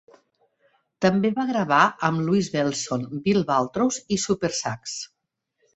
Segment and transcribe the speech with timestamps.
[1.05, 5.03] També va gravar amb Louie Bellson, Bill Watrous i Supersax.